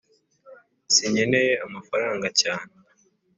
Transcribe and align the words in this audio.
sinkeneye 0.93 1.53
amafaranga 1.65 2.27
cyane 2.41 2.71